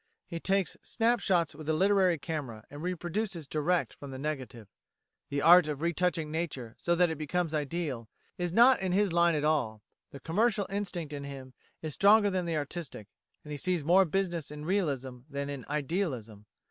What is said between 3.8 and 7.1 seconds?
from the negative. The art of re touching nature so